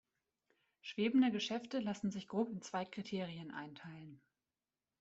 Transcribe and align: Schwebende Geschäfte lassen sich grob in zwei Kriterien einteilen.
Schwebende 0.81 1.29
Geschäfte 1.31 1.77
lassen 1.77 2.09
sich 2.09 2.27
grob 2.27 2.49
in 2.49 2.63
zwei 2.63 2.85
Kriterien 2.85 3.51
einteilen. 3.51 4.19